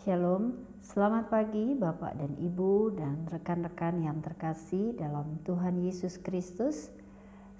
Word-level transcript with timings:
Shalom, 0.00 0.56
selamat 0.80 1.28
pagi 1.28 1.76
Bapak 1.76 2.16
dan 2.16 2.32
Ibu 2.40 2.96
dan 2.96 3.28
rekan-rekan 3.28 4.00
yang 4.00 4.24
terkasih 4.24 4.96
dalam 4.96 5.36
Tuhan 5.44 5.76
Yesus 5.76 6.16
Kristus. 6.16 6.88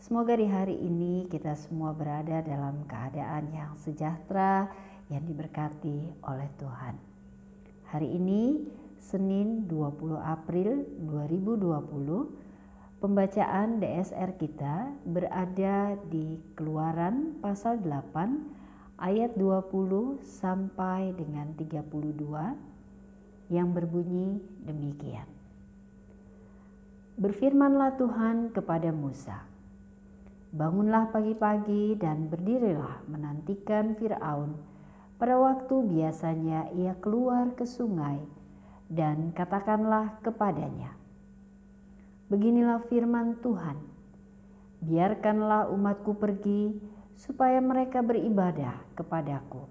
Semoga 0.01 0.41
di 0.41 0.49
hari 0.49 0.73
ini 0.73 1.29
kita 1.29 1.53
semua 1.53 1.93
berada 1.93 2.41
dalam 2.41 2.89
keadaan 2.89 3.53
yang 3.53 3.77
sejahtera 3.77 4.73
yang 5.13 5.21
diberkati 5.29 6.17
oleh 6.25 6.49
Tuhan. 6.57 6.97
Hari 7.93 8.09
ini 8.09 8.65
Senin 8.97 9.69
20 9.69 10.17
April 10.17 10.89
2020 10.97 13.05
pembacaan 13.05 13.85
DSR 13.85 14.41
kita 14.41 14.89
berada 15.05 15.93
di 16.09 16.41
Keluaran 16.57 17.37
pasal 17.45 17.85
8 17.85 18.60
ayat 19.01 19.33
20 19.35 20.21
sampai 20.21 21.17
dengan 21.17 21.57
32 21.57 23.49
yang 23.49 23.73
berbunyi 23.73 24.45
demikian. 24.61 25.25
Berfirmanlah 27.17 27.97
Tuhan 27.97 28.53
kepada 28.53 28.93
Musa, 28.93 29.45
Bangunlah 30.51 31.15
pagi-pagi 31.15 31.95
dan 31.95 32.27
berdirilah 32.27 33.07
menantikan 33.07 33.95
Firaun 33.95 34.59
pada 35.15 35.39
waktu 35.39 35.79
biasanya 35.87 36.75
ia 36.75 36.99
keluar 36.99 37.55
ke 37.55 37.63
sungai 37.63 38.19
dan 38.91 39.31
katakanlah 39.31 40.19
kepadanya, 40.27 40.91
Beginilah 42.27 42.83
firman 42.91 43.39
Tuhan, 43.43 43.79
biarkanlah 44.83 45.71
umatku 45.71 46.19
pergi 46.19 46.79
supaya 47.21 47.61
mereka 47.61 48.01
beribadah 48.01 48.81
kepadaku. 48.97 49.69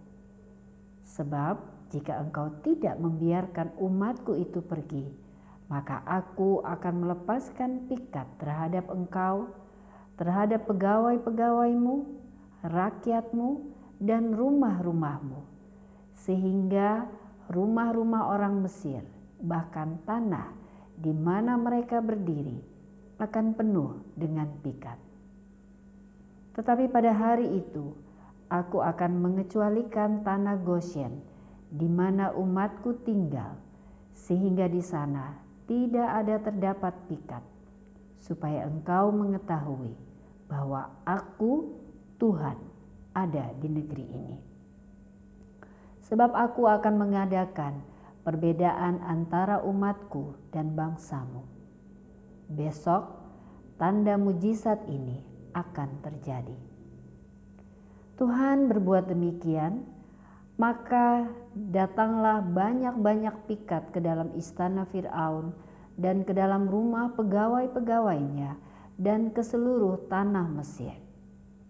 Sebab 1.02 1.58
jika 1.90 2.22
engkau 2.22 2.54
tidak 2.62 2.94
membiarkan 3.02 3.74
umatku 3.82 4.38
itu 4.38 4.62
pergi, 4.62 5.10
maka 5.66 6.06
aku 6.06 6.62
akan 6.62 6.94
melepaskan 7.02 7.90
pikat 7.90 8.30
terhadap 8.38 8.86
engkau, 8.94 9.50
terhadap 10.22 10.70
pegawai-pegawaimu, 10.70 12.06
rakyatmu, 12.62 13.50
dan 13.98 14.38
rumah-rumahmu, 14.38 15.42
sehingga 16.14 17.10
rumah-rumah 17.50 18.30
orang 18.30 18.62
Mesir, 18.62 19.02
bahkan 19.42 19.98
tanah 20.06 20.54
di 20.94 21.10
mana 21.10 21.58
mereka 21.58 21.98
berdiri, 21.98 22.62
akan 23.18 23.58
penuh 23.58 23.98
dengan 24.14 24.48
pikat. 24.62 25.09
Tetapi 26.58 26.90
pada 26.90 27.14
hari 27.14 27.62
itu 27.62 27.94
aku 28.50 28.82
akan 28.82 29.22
mengecualikan 29.22 30.26
tanah 30.26 30.58
Goshen 30.66 31.22
di 31.70 31.86
mana 31.86 32.34
umatku 32.34 33.06
tinggal 33.06 33.54
sehingga 34.10 34.66
di 34.66 34.82
sana 34.82 35.38
tidak 35.70 36.10
ada 36.10 36.36
terdapat 36.42 36.94
pikat 37.06 37.44
supaya 38.18 38.66
engkau 38.66 39.14
mengetahui 39.14 39.94
bahwa 40.50 40.90
aku 41.06 41.78
Tuhan 42.18 42.58
ada 43.14 43.54
di 43.62 43.70
negeri 43.70 44.06
ini. 44.10 44.38
Sebab 46.10 46.34
aku 46.34 46.66
akan 46.66 46.98
mengadakan 46.98 47.86
perbedaan 48.26 48.98
antara 49.06 49.62
umatku 49.62 50.34
dan 50.50 50.74
bangsamu. 50.74 51.46
Besok 52.50 53.14
tanda 53.78 54.18
mujizat 54.18 54.90
ini 54.90 55.29
akan 55.54 55.90
terjadi. 56.06 56.58
Tuhan 58.20 58.68
berbuat 58.68 59.08
demikian, 59.08 59.88
maka 60.60 61.32
datanglah 61.56 62.44
banyak-banyak 62.44 63.48
pikat 63.48 63.96
ke 63.96 64.04
dalam 64.04 64.36
istana 64.36 64.84
Firaun 64.92 65.56
dan 65.96 66.28
ke 66.28 66.36
dalam 66.36 66.68
rumah 66.68 67.16
pegawai-pegawainya 67.16 68.60
dan 69.00 69.32
ke 69.32 69.40
seluruh 69.40 70.12
tanah 70.12 70.52
Mesir. 70.52 71.00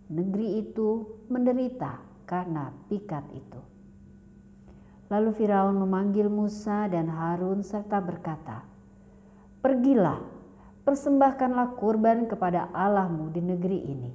Negeri 0.09 0.65
itu 0.65 1.05
menderita 1.29 2.01
karena 2.25 2.73
pikat 2.89 3.29
itu. 3.37 3.61
Lalu 5.13 5.37
Firaun 5.37 5.77
memanggil 5.77 6.29
Musa 6.29 6.89
dan 6.89 7.13
Harun 7.13 7.61
serta 7.61 8.01
berkata, 8.01 8.65
"Pergilah 9.61 10.38
persembahkanlah 10.83 11.75
kurban 11.79 12.27
kepada 12.27 12.71
Allahmu 12.71 13.31
di 13.31 13.41
negeri 13.43 13.79
ini. 13.85 14.11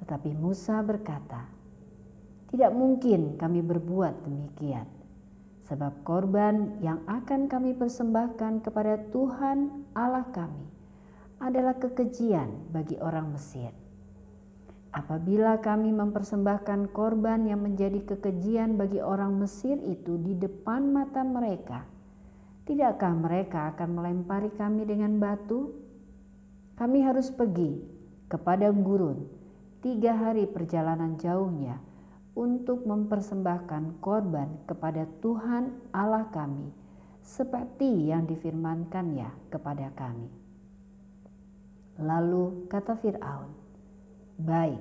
Tetapi 0.00 0.32
Musa 0.32 0.80
berkata, 0.80 1.44
tidak 2.50 2.72
mungkin 2.74 3.38
kami 3.38 3.62
berbuat 3.62 4.26
demikian, 4.26 4.88
sebab 5.70 6.02
korban 6.02 6.82
yang 6.82 6.98
akan 7.06 7.46
kami 7.46 7.78
persembahkan 7.78 8.66
kepada 8.66 8.98
Tuhan 9.14 9.86
Allah 9.94 10.26
kami 10.34 10.66
adalah 11.38 11.78
kekejian 11.78 12.74
bagi 12.74 12.98
orang 12.98 13.30
Mesir. 13.32 13.70
Apabila 14.90 15.62
kami 15.62 15.94
mempersembahkan 15.94 16.90
korban 16.90 17.46
yang 17.46 17.62
menjadi 17.62 18.02
kekejian 18.02 18.74
bagi 18.74 18.98
orang 18.98 19.38
Mesir 19.38 19.78
itu 19.86 20.18
di 20.18 20.34
depan 20.34 20.90
mata 20.90 21.22
mereka, 21.22 21.86
Tidakkah 22.70 23.18
mereka 23.18 23.74
akan 23.74 23.98
melempari 23.98 24.46
kami 24.54 24.86
dengan 24.86 25.18
batu? 25.18 25.74
Kami 26.78 27.02
harus 27.02 27.26
pergi 27.26 27.82
kepada 28.30 28.70
gurun 28.70 29.26
tiga 29.82 30.14
hari 30.14 30.46
perjalanan 30.46 31.18
jauhnya 31.18 31.82
untuk 32.38 32.86
mempersembahkan 32.86 33.98
korban 33.98 34.54
kepada 34.70 35.02
Tuhan 35.18 35.82
Allah 35.90 36.30
kami 36.30 36.70
seperti 37.26 38.14
yang 38.14 38.30
difirmankannya 38.30 39.50
kepada 39.50 39.90
kami. 39.98 40.30
Lalu 41.98 42.70
kata 42.70 42.94
Fir'aun, 43.02 43.50
Baik, 44.38 44.78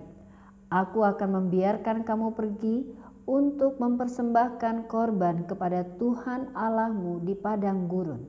aku 0.69 1.01
akan 1.01 1.41
membiarkan 1.41 2.05
kamu 2.05 2.37
pergi 2.37 2.85
untuk 3.29 3.77
mempersembahkan 3.77 4.89
korban 4.89 5.45
kepada 5.45 5.85
Tuhan 6.01 6.49
Allahmu 6.57 7.21
di 7.21 7.37
padang 7.37 7.85
gurun. 7.85 8.25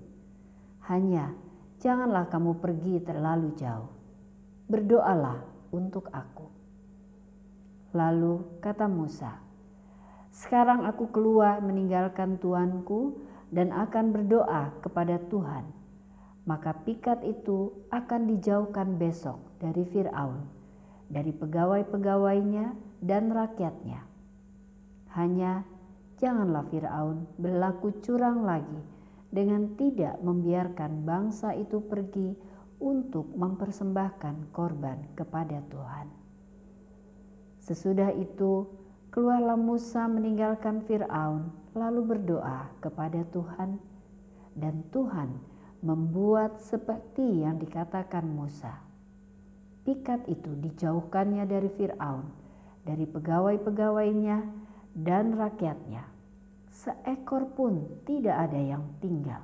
Hanya 0.92 1.32
janganlah 1.80 2.28
kamu 2.28 2.60
pergi 2.60 3.00
terlalu 3.00 3.56
jauh. 3.56 3.88
Berdoalah 4.68 5.40
untuk 5.72 6.12
aku. 6.12 6.52
Lalu 7.96 8.60
kata 8.60 8.92
Musa, 8.92 9.40
"Sekarang 10.28 10.84
aku 10.84 11.08
keluar 11.08 11.64
meninggalkan 11.64 12.36
tuanku 12.36 13.24
dan 13.48 13.72
akan 13.72 14.12
berdoa 14.12 14.76
kepada 14.84 15.16
Tuhan." 15.32 15.64
Maka 16.44 16.76
pikat 16.76 17.24
itu 17.24 17.72
akan 17.88 18.36
dijauhkan 18.36 19.00
besok 19.00 19.40
dari 19.64 19.80
Firaun, 19.88 20.44
dari 21.08 21.32
pegawai-pegawainya 21.32 22.76
dan 23.00 23.32
rakyatnya 23.32 24.09
hanya 25.16 25.66
janganlah 26.20 26.68
Firaun 26.68 27.26
berlaku 27.40 27.96
curang 28.04 28.44
lagi 28.44 28.80
dengan 29.30 29.74
tidak 29.78 30.18
membiarkan 30.20 31.06
bangsa 31.06 31.54
itu 31.54 31.78
pergi 31.80 32.34
untuk 32.80 33.30
mempersembahkan 33.36 34.50
korban 34.50 34.98
kepada 35.14 35.62
Tuhan. 35.70 36.06
Sesudah 37.60 38.10
itu, 38.16 38.66
keluarlah 39.12 39.54
Musa 39.60 40.08
meninggalkan 40.08 40.82
Firaun, 40.88 41.52
lalu 41.76 42.16
berdoa 42.16 42.72
kepada 42.80 43.22
Tuhan, 43.30 43.78
dan 44.56 44.82
Tuhan 44.90 45.38
membuat 45.84 46.58
seperti 46.58 47.44
yang 47.44 47.60
dikatakan 47.60 48.24
Musa. 48.26 48.80
Pikat 49.84 50.28
itu 50.28 50.52
dijauhkannya 50.60 51.44
dari 51.44 51.68
Firaun, 51.72 52.26
dari 52.84 53.04
pegawai-pegawainya, 53.04 54.38
dan 54.94 55.38
rakyatnya. 55.38 56.06
Seekor 56.70 57.50
pun 57.52 58.02
tidak 58.06 58.50
ada 58.50 58.60
yang 58.60 58.84
tinggal. 59.02 59.42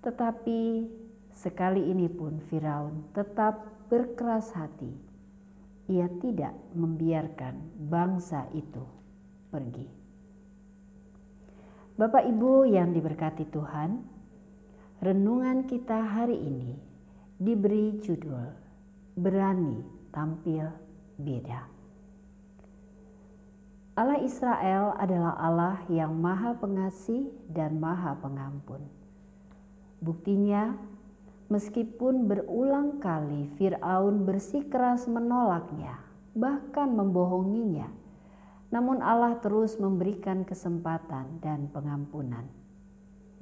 Tetapi 0.00 0.88
sekali 1.34 1.90
ini 1.90 2.08
pun 2.08 2.40
Firaun 2.48 3.12
tetap 3.12 3.66
berkeras 3.92 4.54
hati. 4.56 4.90
Ia 5.90 6.06
tidak 6.22 6.54
membiarkan 6.72 7.58
bangsa 7.90 8.46
itu 8.54 8.86
pergi. 9.50 9.84
Bapak 11.98 12.24
Ibu 12.24 12.70
yang 12.70 12.96
diberkati 12.96 13.50
Tuhan, 13.52 14.00
renungan 15.04 15.68
kita 15.68 15.98
hari 15.98 16.38
ini 16.38 16.72
diberi 17.36 18.00
judul 18.00 18.48
Berani 19.18 19.84
Tampil 20.08 20.64
Beda. 21.20 21.79
Allah 24.00 24.16
Israel 24.24 24.96
adalah 24.96 25.36
Allah 25.36 25.76
yang 25.92 26.16
Maha 26.16 26.56
Pengasih 26.56 27.28
dan 27.52 27.76
Maha 27.76 28.16
Pengampun. 28.16 28.80
Buktinya, 30.00 30.72
meskipun 31.52 32.24
berulang 32.24 32.96
kali 32.96 33.52
Firaun 33.60 34.24
bersikeras 34.24 35.04
menolaknya, 35.04 36.00
bahkan 36.32 36.96
membohonginya, 36.96 37.92
Namun 38.72 39.04
Allah 39.04 39.36
terus 39.44 39.76
memberikan 39.76 40.48
kesempatan 40.48 41.42
dan 41.44 41.68
pengampunan. 41.68 42.48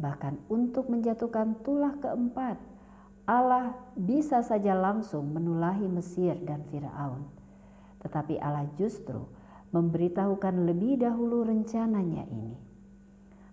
Bahkan 0.02 0.50
untuk 0.50 0.90
menjatuhkan 0.90 1.54
tulah 1.62 1.94
keempat, 2.02 2.58
Allah 3.30 3.78
bisa 3.94 4.42
saja 4.42 4.74
langsung 4.74 5.30
menulahi 5.30 5.86
Mesir 5.86 6.34
dan 6.42 6.66
Firaun. 6.66 7.28
Tetapi 8.02 8.42
Allah 8.42 8.66
justru 8.74 9.37
memberitahukan 9.72 10.64
lebih 10.64 11.00
dahulu 11.02 11.44
rencananya 11.44 12.24
ini. 12.28 12.56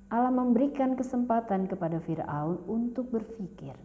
Allah 0.07 0.31
memberikan 0.31 0.95
kesempatan 0.95 1.67
kepada 1.67 1.99
Firaun 1.99 2.61
untuk 2.69 3.09
berpikir. 3.11 3.75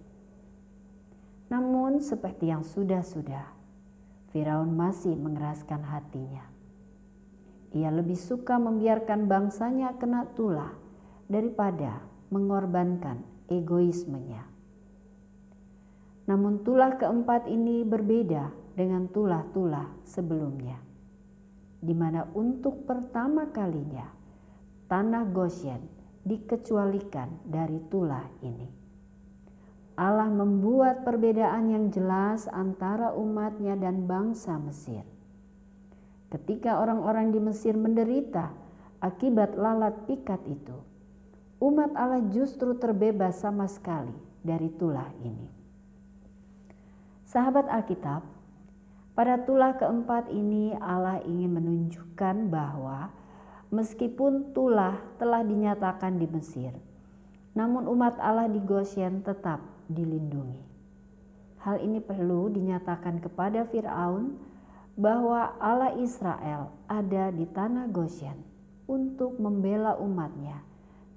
Namun 1.50 1.98
seperti 1.98 2.52
yang 2.52 2.62
sudah-sudah, 2.62 3.50
Firaun 4.30 4.70
masih 4.78 5.18
mengeraskan 5.18 5.82
hatinya. 5.82 6.46
Ia 7.74 7.90
lebih 7.90 8.18
suka 8.18 8.58
membiarkan 8.58 9.26
bangsanya 9.26 9.98
kena 9.98 10.26
tulah 10.38 10.70
daripada 11.26 12.02
mengorbankan 12.30 13.26
egoismenya. 13.50 14.46
Namun 16.30 16.62
tulah 16.62 16.94
keempat 16.94 17.50
ini 17.50 17.82
berbeda 17.82 18.54
dengan 18.78 19.10
tulah-tulah 19.10 19.90
sebelumnya, 20.06 20.78
di 21.80 21.96
mana 21.96 22.28
untuk 22.36 22.84
pertama 22.84 23.48
kalinya 23.48 24.04
tanah 24.86 25.24
Goshen 25.32 25.80
dikecualikan 26.28 27.48
dari 27.48 27.80
tulah 27.88 28.28
ini. 28.44 28.68
Allah 30.00 30.32
membuat 30.32 31.04
perbedaan 31.04 31.68
yang 31.68 31.92
jelas 31.92 32.48
antara 32.48 33.12
umatnya 33.12 33.76
dan 33.76 34.08
bangsa 34.08 34.56
Mesir. 34.56 35.04
Ketika 36.32 36.80
orang-orang 36.80 37.34
di 37.34 37.40
Mesir 37.42 37.76
menderita 37.76 38.48
akibat 39.04 39.60
lalat 39.60 40.08
pikat 40.08 40.40
itu, 40.48 40.76
umat 41.60 41.92
Allah 41.92 42.24
justru 42.32 42.76
terbebas 42.80 43.44
sama 43.44 43.68
sekali 43.68 44.14
dari 44.40 44.72
tulah 44.72 45.10
ini. 45.20 45.48
Sahabat 47.28 47.68
Alkitab, 47.68 48.24
pada 49.20 49.36
tulah 49.36 49.76
keempat 49.76 50.32
ini 50.32 50.72
Allah 50.80 51.20
ingin 51.28 51.52
menunjukkan 51.52 52.48
bahwa 52.48 53.12
meskipun 53.68 54.56
tulah 54.56 54.96
telah 55.20 55.44
dinyatakan 55.44 56.16
di 56.16 56.24
Mesir, 56.24 56.72
namun 57.52 57.84
umat 57.84 58.16
Allah 58.16 58.48
di 58.48 58.56
Goshen 58.64 59.20
tetap 59.20 59.60
dilindungi. 59.92 60.64
Hal 61.60 61.84
ini 61.84 62.00
perlu 62.00 62.48
dinyatakan 62.48 63.20
kepada 63.20 63.68
Firaun 63.68 64.40
bahwa 64.96 65.52
Allah 65.60 66.00
Israel 66.00 66.72
ada 66.88 67.28
di 67.28 67.44
tanah 67.44 67.92
Goshen 67.92 68.40
untuk 68.88 69.36
membela 69.36 70.00
umatnya 70.00 70.64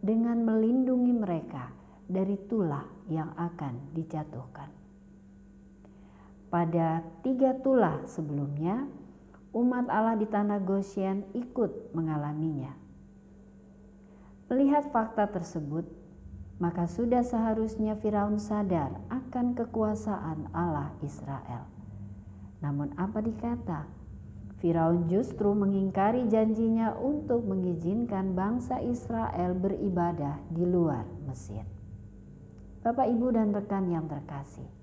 dengan 0.04 0.44
melindungi 0.44 1.16
mereka 1.16 1.72
dari 2.04 2.36
tulah 2.52 2.84
yang 3.08 3.32
akan 3.40 3.96
dijatuhkan. 3.96 4.83
Pada 6.54 7.02
tiga 7.26 7.58
tulah 7.66 8.06
sebelumnya, 8.06 8.86
umat 9.58 9.90
Allah 9.90 10.14
di 10.14 10.30
tanah 10.30 10.62
Goshen 10.62 11.26
ikut 11.34 11.98
mengalaminya. 11.98 12.78
Melihat 14.54 14.94
fakta 14.94 15.34
tersebut, 15.34 15.82
maka 16.62 16.86
sudah 16.86 17.26
seharusnya 17.26 17.98
Firaun 17.98 18.38
sadar 18.38 19.02
akan 19.10 19.58
kekuasaan 19.58 20.54
Allah 20.54 20.94
Israel. 21.02 21.66
Namun 22.62 22.94
apa 23.02 23.18
dikata? 23.26 23.90
Firaun 24.62 25.10
justru 25.10 25.58
mengingkari 25.58 26.30
janjinya 26.30 26.94
untuk 27.02 27.50
mengizinkan 27.50 28.38
bangsa 28.38 28.78
Israel 28.78 29.58
beribadah 29.58 30.38
di 30.54 30.70
luar 30.70 31.10
Mesir. 31.26 31.66
Bapak, 32.86 33.10
Ibu, 33.10 33.34
dan 33.34 33.52
rekan 33.58 33.90
yang 33.90 34.06
terkasih, 34.06 34.83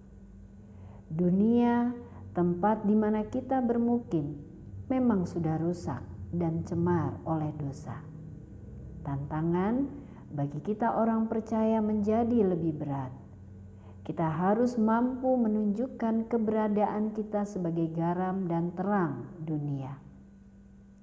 Dunia, 1.11 1.91
tempat 2.39 2.87
di 2.87 2.95
mana 2.95 3.27
kita 3.27 3.59
bermukim, 3.59 4.39
memang 4.87 5.27
sudah 5.27 5.59
rusak 5.59 5.99
dan 6.31 6.63
cemar 6.63 7.19
oleh 7.27 7.51
dosa. 7.59 7.99
Tantangan 9.03 9.91
bagi 10.31 10.63
kita 10.63 10.95
orang 10.95 11.27
percaya 11.27 11.83
menjadi 11.83 12.47
lebih 12.47 12.79
berat. 12.79 13.11
Kita 14.07 14.31
harus 14.31 14.79
mampu 14.79 15.35
menunjukkan 15.35 16.31
keberadaan 16.31 17.11
kita 17.11 17.43
sebagai 17.43 17.91
garam 17.91 18.47
dan 18.47 18.71
terang 18.79 19.35
dunia. 19.43 19.99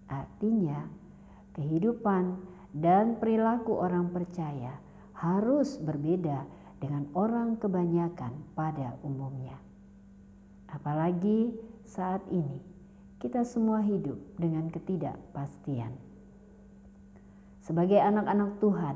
Artinya, 0.07 0.87
kehidupan 1.51 2.39
dan 2.71 3.19
perilaku 3.19 3.75
orang 3.75 4.15
percaya 4.15 4.79
harus 5.19 5.75
berbeda 5.83 6.47
dengan 6.79 7.11
orang 7.11 7.59
kebanyakan 7.59 8.55
pada 8.55 8.95
umumnya. 9.03 9.66
Apalagi 10.67 11.55
saat 11.87 12.23
ini 12.27 12.59
kita 13.17 13.41
semua 13.47 13.81
hidup 13.81 14.19
dengan 14.37 14.69
ketidakpastian. 14.69 15.95
Sebagai 17.63 17.99
anak-anak 17.99 18.61
Tuhan, 18.61 18.95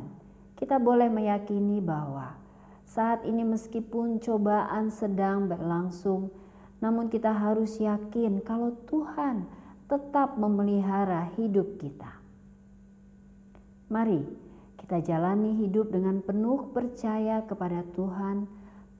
kita 0.55 0.77
boleh 0.77 1.09
meyakini 1.09 1.81
bahwa 1.81 2.37
saat 2.85 3.23
ini 3.25 3.41
meskipun 3.41 4.21
cobaan 4.21 4.91
sedang 4.91 5.49
berlangsung, 5.49 6.29
namun 6.83 7.07
kita 7.07 7.33
harus 7.33 7.79
yakin 7.79 8.43
kalau 8.43 8.75
Tuhan 8.85 9.47
tetap 9.89 10.39
memelihara 10.39 11.31
hidup 11.35 11.79
kita. 11.81 12.19
Mari 13.91 14.23
kita 14.79 15.03
jalani 15.03 15.55
hidup 15.55 15.91
dengan 15.91 16.23
penuh 16.23 16.71
percaya 16.71 17.43
kepada 17.43 17.83
Tuhan 17.95 18.47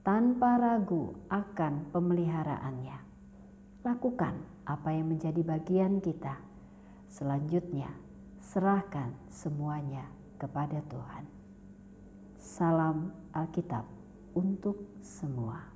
tanpa 0.02 0.58
ragu 0.58 1.14
akan 1.30 1.94
pemeliharaannya. 1.94 2.98
Lakukan 3.86 4.34
apa 4.66 4.90
yang 4.90 5.14
menjadi 5.14 5.42
bagian 5.46 6.02
kita. 6.02 6.38
Selanjutnya, 7.06 7.90
serahkan 8.42 9.14
semuanya 9.30 10.06
kepada 10.38 10.82
Tuhan. 10.90 11.24
Salam 12.38 13.14
Alkitab 13.30 13.86
untuk 14.34 14.98
semua. 14.98 15.71